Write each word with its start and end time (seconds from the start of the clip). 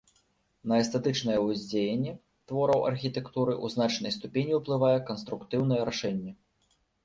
На 0.69 0.75
эстэтычнае 0.83 1.35
ўздзеянне 1.47 2.15
твораў 2.53 2.81
архітэктуры 2.93 3.53
ў 3.63 3.77
значнай 3.77 4.17
ступені 4.19 4.53
ўплывае 4.63 4.97
канструктыўнае 5.15 5.81
рашэнне. 5.95 6.31